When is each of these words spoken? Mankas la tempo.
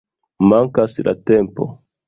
Mankas 0.53 0.97
la 1.11 1.15
tempo. 1.33 1.71